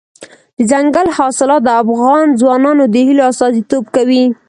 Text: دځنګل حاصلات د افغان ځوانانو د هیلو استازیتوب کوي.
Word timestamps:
دځنګل 0.57 1.07
حاصلات 1.17 1.61
د 1.65 1.69
افغان 1.83 2.25
ځوانانو 2.41 2.83
د 2.93 2.95
هیلو 3.07 3.23
استازیتوب 3.31 3.83
کوي. 3.95 4.23